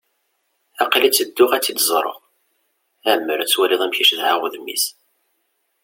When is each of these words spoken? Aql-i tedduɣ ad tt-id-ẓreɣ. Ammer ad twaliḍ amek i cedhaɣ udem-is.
Aql-i 0.83 1.09
tedduɣ 1.11 1.51
ad 1.53 1.61
tt-id-ẓreɣ. 1.63 2.17
Ammer 3.13 3.37
ad 3.39 3.49
twaliḍ 3.49 3.81
amek 3.81 3.97
i 4.03 4.05
cedhaɣ 4.09 4.39
udem-is. 4.45 4.85